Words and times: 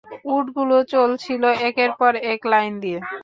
উটগুলো 0.31 0.75
চলছিল 0.93 1.43
একের 1.67 1.91
পর 1.99 2.13
এক, 2.31 2.41
লাইন 2.51 2.73
দিয়ে। 2.83 2.99